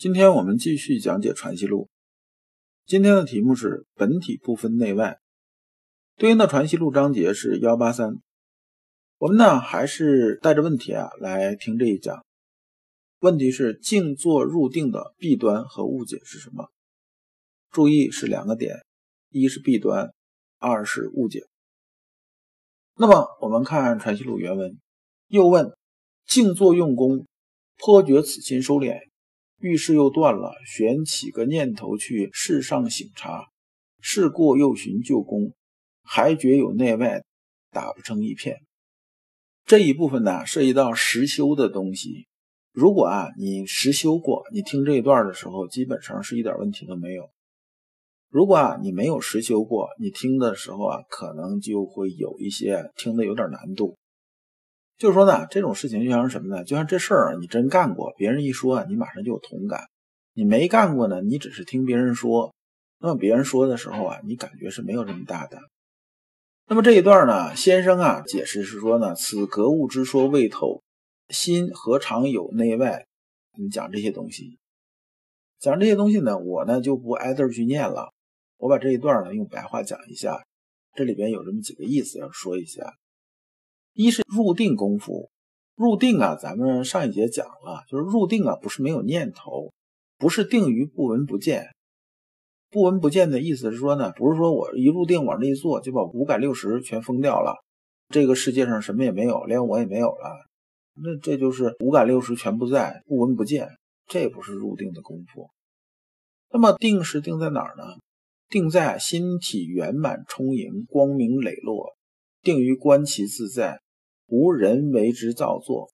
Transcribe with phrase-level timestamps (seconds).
[0.00, 1.82] 今天我们继续讲解《传习录》。
[2.86, 5.18] 今天的题目是“本体不分内外”，
[6.16, 8.14] 对应的《传习录》章节是幺八三。
[9.18, 12.24] 我们呢还是带着问题啊来听这一讲。
[13.18, 16.70] 问题是静坐入定的弊端和误解是什么？
[17.70, 18.78] 注意是两个点，
[19.28, 20.14] 一是弊端，
[20.56, 21.42] 二是误解。
[22.96, 24.78] 那么我们看《传习录》原文，
[25.26, 25.76] 又问：
[26.26, 27.26] 静坐用功，
[27.76, 29.09] 颇觉此心收敛，
[29.60, 33.48] 遇事又断了，旋起个念头去世上醒察，
[34.00, 35.52] 事过又寻旧功，
[36.02, 37.22] 还觉有内外
[37.70, 38.62] 打不成一片。
[39.66, 42.26] 这一部分呢，涉及到实修的东西。
[42.72, 47.28] 如果啊你实修过，你听这一段的时候，基本上是一点问题都没有。
[48.30, 53.98] 如果啊你没有实修过，你听的时候啊，可能就会有一些听的有点难度。
[55.00, 56.62] 就是说呢，这种事情就像是什么呢？
[56.62, 59.80] 就像这事儿你真干过，别人一说啊，你马上就有同感；
[60.34, 62.54] 你没干过呢，你只是听别人说，
[62.98, 65.58] 那么别人说的时候啊，你感觉是没有这么大的。
[66.66, 70.82] 那么这一段呢，先生啊解释是说呢，此格物之说未透，
[71.30, 73.06] 心何尝有内外？
[73.58, 74.58] 你讲这些东西，
[75.58, 78.12] 讲这些东西呢，我呢就不挨字去念了。
[78.58, 80.44] 我把这一段呢用白话讲一下，
[80.94, 82.96] 这里边有这么几个意思要说一下。
[83.92, 85.30] 一是入定功夫，
[85.74, 89.72] 入定啊，咱们上一节讲了，就是入定啊，不是没有念头，
[90.18, 91.68] 不是定于不闻不见。
[92.70, 97.56] 不闻不见的意思是说呢，不是说我一入定往这一坐，就把五感六识全封掉了，
[98.08, 100.46] 这个世界上什么也没有，连我也没有了，
[100.94, 103.68] 那这就是五感六识全不在，不闻不见，
[104.06, 105.50] 这不是入定的功夫。
[106.52, 107.82] 那么定是定在哪儿呢？
[108.48, 111.94] 定在心体圆满充盈、光明磊落，
[112.42, 113.80] 定于观其自在，
[114.30, 115.90] 无人为之造作。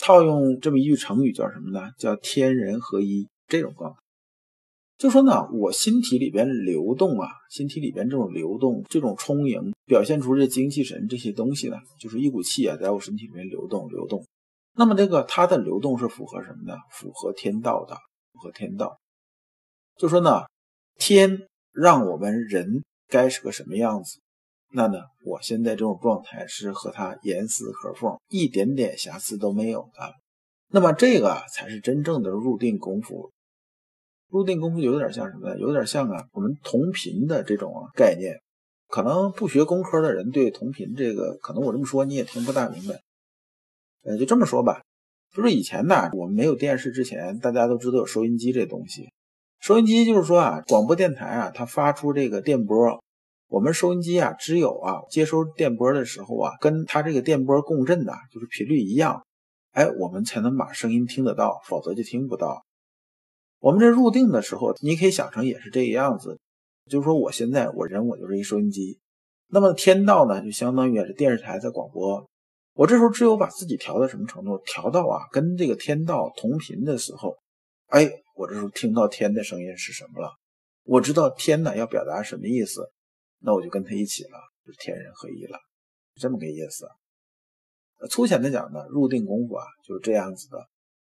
[0.00, 1.92] 套用这么一句成语叫什么呢？
[1.98, 3.28] 叫天人合一。
[3.46, 3.98] 这种状态，
[4.98, 14.26] 就说呢，我心体里边流动啊，心体里边这种流动、这种充盈，表现出这精气神这些东西呢，就是一股气啊，在我身体里面流动、流动。
[14.74, 16.76] 那么这个它的流动是符合什么呢？
[16.90, 17.94] 符合天道的，
[18.32, 18.98] 符合天道。
[19.96, 20.42] 就说呢。
[20.98, 24.18] 天让我们人该是个什么样子？
[24.76, 24.98] 那呢？
[25.24, 30.12] 我现在这种状态是和他严丝合缝，一点点瑕疵都没有的。
[30.68, 33.32] 那么这个才是真正的入定功夫。
[34.28, 35.58] 入定功夫有点像什么呢？
[35.58, 38.36] 有点像啊，我们同频的这种概念。
[38.88, 43.00] 可能不学工科的人对同频这个，可能我这么说你也听不大明白。
[44.04, 44.82] 呃，就这么说吧，
[45.34, 49.08] 就是以前呢，我们没有电视之前，大家都知道有收音机这东西。
[49.58, 53.02] 收音机就是说啊，广播电台啊，它发出这个电波，
[53.48, 59.24] 我们收音机啊，只有啊接收电波的时候啊，跟它这个电波共振的，就是频率一样，
[59.72, 62.64] 哎，我们才能把声音听得到，否则就听不到。
[63.58, 66.38] 我们这入定的时候，你可以想成也是这个样子，
[66.90, 68.98] 就是说我现在我人我就是一收音机，
[69.48, 72.28] 那么天道呢，就相当于也是电视台在广播，
[72.74, 77.36] 我这时候只有把自己调到什么程度，调到啊跟这个天道同频的时候，
[77.88, 78.10] 哎。
[78.38, 80.30] 我这时候听到天的声音是什么了？
[80.84, 82.86] 我知道天呢要表达什么意思，
[83.40, 85.58] 那我就跟他一起了，就是天人合一了，
[86.14, 86.86] 这么个意思。
[88.10, 90.66] 粗浅的讲呢，入定功夫啊就是这样子的，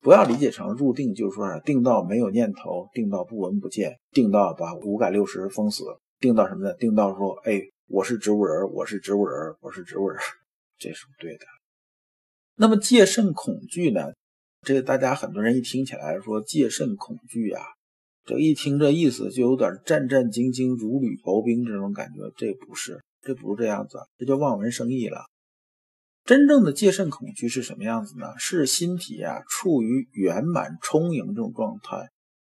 [0.00, 5.84] 不要理解成入定就是说定到没有念头，定到不闻不见，定到把五感六识封死，
[6.18, 6.74] 定到什么呢？
[6.74, 10.18] 定到说，哎，我是植物人，我是植物人，我是植物人，
[10.78, 11.44] 这是不对的。
[12.56, 14.12] 那么戒慎恐惧呢？
[14.62, 17.62] 这个大家很多人一听起来说戒慎恐惧啊，
[18.30, 22.30] 这一听这意思就有点战战兢兢如履薄冰这种感觉。
[22.36, 25.24] 这不是，这不是这样子，这叫望文生义了。
[26.24, 28.26] 真正的戒慎恐惧是什么样子呢？
[28.38, 32.08] 是心体啊处于圆满充盈这种状态。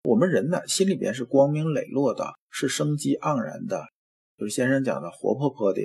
[0.04, 3.84] 我们人呢心里边是光明磊落的，是生机盎然的，
[4.38, 5.82] 就是先生讲的活泼泼的。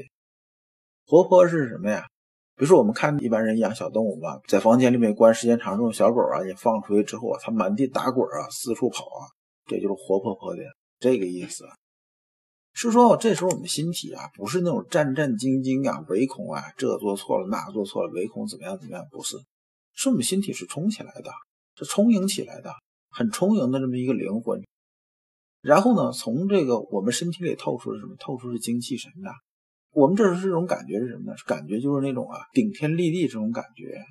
[1.05, 2.05] 活泼是什么呀？
[2.55, 9.27] 比如说，我们看一般人养小动物吧，在房间里面关时间长，这种小狗啊，你放出去之后啊，它满地打滚啊，四处跑啊，
[9.75, 10.63] 也就是活泼泼的
[11.00, 11.65] 这个意思。
[12.73, 19.38] 是说，这时候我们心体啊，不是那种战战兢兢啊，唯恐啊，这做错了，那做错了，唯恐怎么样怎么样，不是，
[19.94, 21.31] 是我们心体是充起来的，
[21.75, 22.71] 是充盈起来的，
[23.09, 24.62] 很充盈的这么一个灵魂。
[25.62, 28.15] 然后呢，从这个我们身体里透出是什么？
[28.18, 29.29] 透出是精气神的。
[29.91, 31.38] 我们这是这种感觉是什么呢？
[31.45, 34.01] 感觉就是那种啊，顶天立地这种感觉，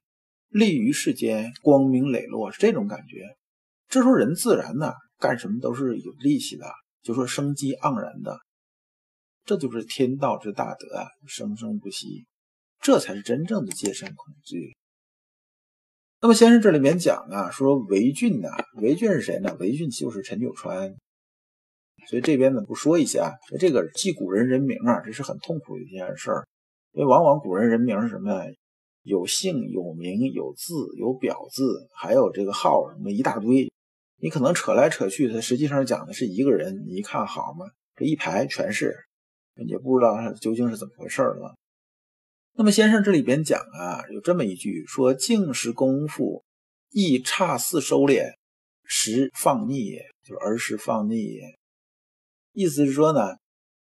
[0.50, 3.34] 立于世间，光明磊落是这种感觉。
[3.88, 6.66] 这时候人自然呢，干什么都是有力气的，
[7.02, 8.40] 就说生机盎然的。
[9.44, 12.26] 这就是天道之大德啊，生生不息，
[12.80, 14.76] 这才是真正的戒慎恐惧。
[16.20, 18.48] 那么先生这里面讲啊，说韦俊呐，
[18.80, 19.56] 韦俊是谁呢？
[19.60, 20.96] 韦俊就是陈九川。
[22.08, 26.48] 所以这边呢不说一下，这个记古人人名啊，这是很痛苦的一件事儿，
[26.92, 28.42] 因为往往古人人名是什么？
[29.02, 33.69] 有姓、有名、有字、有表字，还有这个号什么一大堆，
[34.22, 36.84] 你可能扯来扯去，它实际上讲的是一个人。
[36.86, 37.66] 你一看好吗？
[37.96, 38.96] 这一排全是，
[39.66, 41.54] 也不知道他究竟是怎么回事了。
[42.54, 46.42] 那么先生这里边讲啊，有这么一句说：“静时功夫，
[46.90, 48.34] 亦差似收敛，
[48.84, 51.40] 时放逆，就是儿时放逆。”
[52.52, 53.36] 意思是说呢，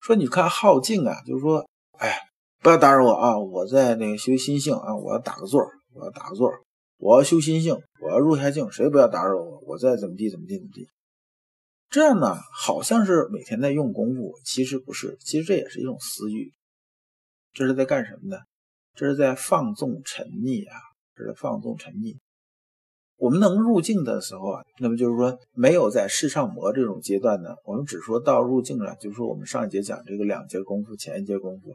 [0.00, 2.18] 说你看好静啊，就是说，哎，
[2.60, 5.60] 不要打扰我啊，我在那个修心性啊，我要打个坐，
[5.92, 6.50] 我要打个坐，
[6.98, 10.88] 我要修心性，我要入下境，谁不要打扰我，我再怎么地怎么地怎么地。
[11.90, 16.52] 这样呢，好像是每天在用功夫，其实不是，其实这也是一种私欲，
[17.52, 18.42] 这是在干什么呢？
[18.94, 20.76] 这是在放纵沉溺啊，
[21.14, 22.16] 这是放纵沉溺。
[23.16, 31.74] 我们能入境的时候啊，那么就是说没有在世上魔这种阶段呢，我们只说到入境了，就是说我们上一节讲这个两节功夫，前一节功夫，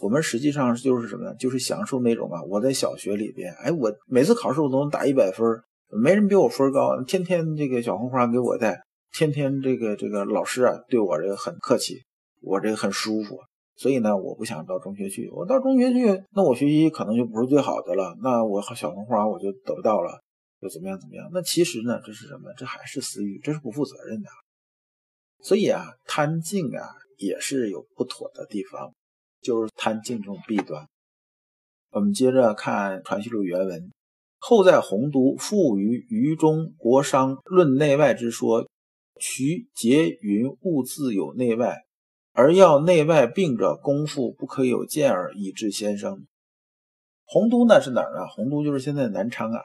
[0.00, 1.34] 我们实际上就是什么呢？
[1.36, 5.46] 就是享受那种啊，我在小学里边，哎，我每次考试我都能打一百分，
[5.88, 8.80] 没人比我分高，天天这个小红花给我带，
[9.12, 12.02] 天天这个这个老师啊对我这个很客气，
[12.40, 13.38] 我这个很舒服，
[13.76, 20.20] 所以呢，我不想到中学去，我到中学去，那我学习可能就不是最好的了，那我小红花我就得不到了。
[20.60, 20.98] 又怎么样？
[20.98, 21.28] 怎么样？
[21.30, 22.00] 那其实呢？
[22.02, 22.50] 这是什么？
[22.56, 24.28] 这还是私欲，这是不负责任的。
[25.42, 26.88] 所以啊，贪静啊，
[27.18, 28.90] 也是有不妥的地方，
[29.44, 30.88] 就是贪静这种弊端。
[31.90, 33.92] 我们接着看《传习录》原文：
[34.40, 38.66] 后在洪都复于余中国商论内外之说，
[39.20, 41.84] 渠结云物自有内外，
[42.32, 46.26] 而要内外并者，功夫不可有见耳，以致先生。
[47.26, 48.26] 洪都呢是哪儿啊？
[48.26, 49.60] 洪都就是现在南昌啊。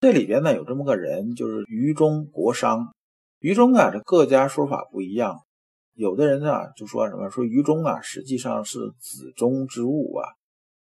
[0.00, 2.94] 这里边呢有这么个人，就是余中国商。
[3.40, 5.42] 余中啊，这各家说法不一样。
[5.96, 10.28] 有的人呢就说什么说余中啊，实际上是子中之物啊。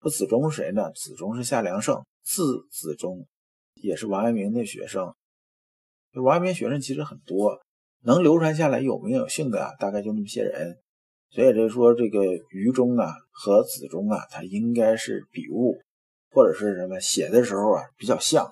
[0.02, 0.92] 说子中是谁呢？
[0.92, 3.28] 子中是夏良胜，字子中，
[3.76, 5.14] 也是王阳明的学生。
[6.16, 7.62] 王阳明学生其实很多，
[8.02, 10.80] 能流传下来有名有姓的啊，大概就那么些人。
[11.30, 12.20] 所以就说这个
[12.50, 15.80] 余中啊和子中啊，它应该是笔误，
[16.32, 18.50] 或者是什么写的时候啊比较像。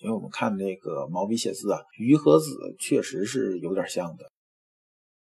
[0.00, 2.46] 因为我们看那个毛笔写字啊，余和子
[2.78, 4.30] 确实是有点像的。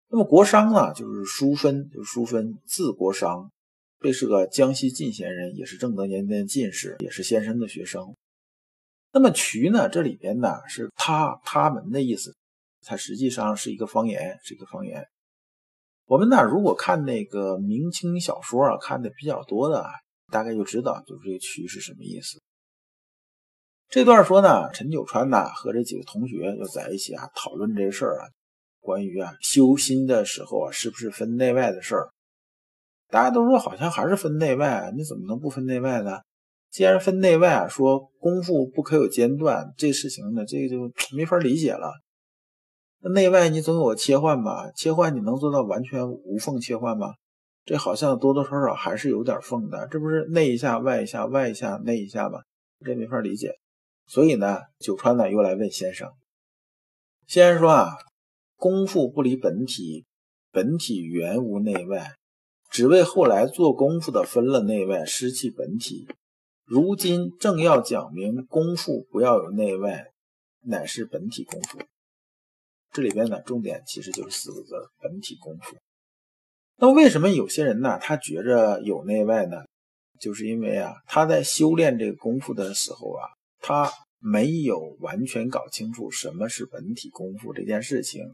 [0.10, 3.50] 那么国殇呢，就是淑芬，就是淑芬，字国殇，
[4.00, 8.16] 这是个江西进贤人，也是正德年间进士，也是先生的学生。
[9.12, 12.36] 那么渠呢，这里边呢是他他们的意思，
[12.82, 15.08] 它实际上是一个方言，是一个方言。
[16.06, 19.86] 我们呢，如果看那个明清小说啊，看的比较多的，
[20.32, 22.42] 大概就知道，就是这个渠是什么意思。
[23.90, 28.28] 这段说呢，陈九川呢和这几个同学就在一起啊讨论这事儿啊，
[28.88, 32.08] 关于啊修心的时候啊是不是分内外的事儿？
[33.10, 36.22] 大家都说好像还是分内外，你怎么能不分内外呢？
[36.72, 41.92] 既然分内外啊，说功夫不可有间断，这事情呢这个就没法理解了。
[43.02, 44.72] 那内外你总有个切换吧？
[44.74, 47.16] 切换你能做到完全无缝切换吗？
[47.66, 52.40] 这好像多多少少还是有点缝的，这不是内一下外一下外一下内一下吗？
[52.86, 53.52] 这没法理解。
[54.06, 56.10] 所以呢，九川呢又来问先生。
[57.28, 57.90] 先生说啊，
[58.58, 60.06] 功夫不离本体，
[60.52, 62.16] 本体原无内外，
[62.70, 66.08] 只为后来做功夫的分了内外，失去本体。
[66.66, 70.08] 如今正要讲明功夫不要有内外，
[70.66, 71.80] 乃是本体功夫。
[72.92, 75.78] 这里边呢，重点其实就是四个字：本体功夫。
[76.78, 79.64] 那为什么有些人呢，他觉着有内外呢？
[80.20, 83.24] 就是因为啊，他在修炼这个功夫的时候啊。
[83.60, 88.34] 他没有完全搞清楚什么是本体功夫这件事情，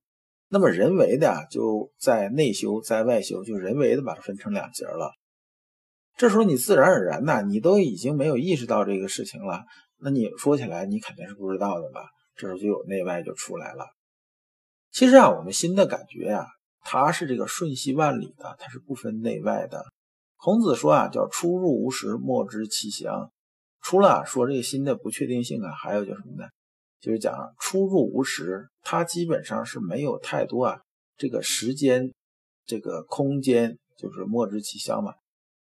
[0.53, 5.11] 那么人为的就在内修，在外修，就人为的把它分成两节了。
[6.15, 9.63] 这时候你自然而然呐，你都已经没有意识到这个事情了，
[9.99, 12.01] 那你说起来你肯定是不知道的吧？
[12.35, 13.87] 这时候就有内外就出来了。
[14.91, 16.45] 其实啊，我们心的感觉呀，
[16.81, 19.83] 它是这个瞬息万里的，它是不分内外的。
[20.35, 23.31] 孔子说啊，叫出入无时，莫知其详。
[23.81, 26.47] 除了说这个心的不确定性啊，还有叫什么呢？
[27.03, 30.79] 就是讲出入无时，它基本上是没有太多啊
[31.17, 32.13] 这个时间、
[32.65, 35.13] 这个空间，就是莫知其乡嘛。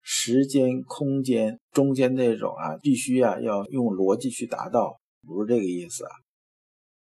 [0.01, 6.11] 时间、空间中间那种啊，必须啊要用逻辑去达到，不是这个意思啊。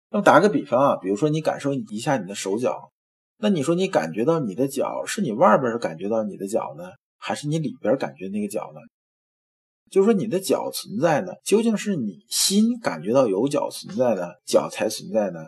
[0.09, 2.91] 那么打个比方啊，比如说你感受一下你的手脚，
[3.37, 6.85] 那你说你感觉到你的脚，是你外边感觉到你的脚呢，
[7.19, 8.79] 还是你里边感觉那个脚呢？
[9.89, 15.45] 就说你的脚存在呢，究竟是你心感觉到有脚存在的，脚才存在呢，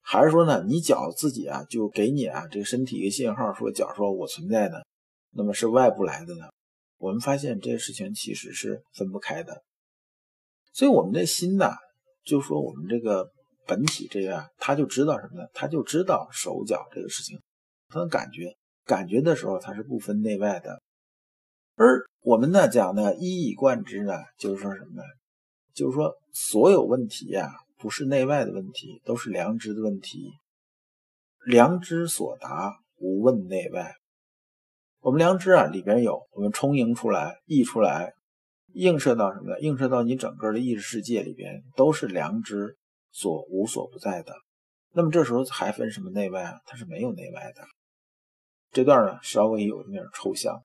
[0.00, 4.78] 还是说呢你脚自己啊就给你啊这个身体一个信号，说脚说我存在呢？
[5.30, 6.44] 那么是外部来的呢？
[6.98, 9.62] 我们发现这些事情其实是分不开的，
[10.72, 11.72] 所以我们的心呢，
[12.24, 13.30] 就说我们这个
[13.66, 15.46] 本体这样，他就知道什么呢？
[15.52, 17.38] 他就知道手脚这个事情，
[17.88, 20.80] 他能感觉，感觉的时候他是不分内外的。
[21.74, 25.02] 而我们呢讲呢一以贯之呢，就是说什么呢？
[25.72, 30.32] 就是说所有问题呀，不是内外的问题，都是良知的问题。
[31.46, 33.94] 良知所达，无问内外。
[34.98, 38.12] 我们良知啊，里边有我们充盈出来、溢出来、
[38.72, 39.60] 映射到什么呢？
[39.60, 42.76] 映射到你整个的意识世界里边，都是良知
[43.12, 44.34] 所无所不在的。
[44.92, 46.58] 那么这时候还分什么内外啊？
[46.66, 47.62] 它是没有内外的。
[48.72, 50.60] 这段呢稍微有点抽象。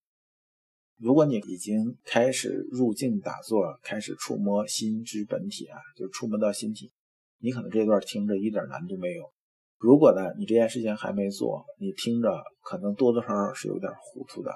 [1.01, 6.91] 如果你已经开始入静打坐，开始触摸心之本体啊，就触摸到心体，
[7.39, 9.33] 你可能这段听着一点难度没有。
[9.79, 12.29] 如果呢，你这件事情还没做，你听着
[12.61, 14.51] 可能多多少少是有点糊涂的，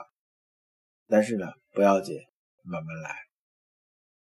[1.07, 2.15] 但是呢，不要紧，
[2.63, 3.15] 慢慢来。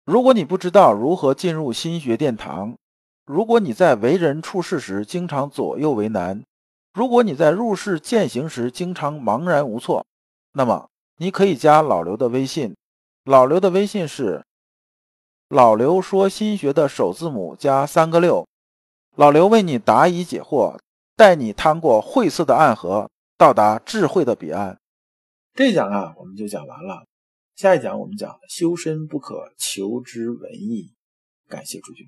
[0.05, 2.77] 如果你不知道如何进入心学殿堂，
[3.25, 6.41] 如果你在为人处事时经常左右为难，
[6.93, 10.05] 如果你在入世践行时经常茫然无措，
[10.53, 12.75] 那么你可以加老刘的微信，
[13.23, 14.45] 老刘的微信是
[15.49, 18.47] 老刘说心学的首字母加三个六，
[19.15, 20.77] 老刘为你答疑解惑。
[21.17, 24.77] 带你趟过晦涩的暗河，到达智慧的彼岸。
[25.53, 27.05] 这讲啊，我们就讲完了。
[27.55, 30.91] 下一讲我们讲修身不可求之文艺。
[31.47, 32.05] 感谢诸君。